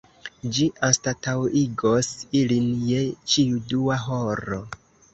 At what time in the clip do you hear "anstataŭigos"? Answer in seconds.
0.87-2.11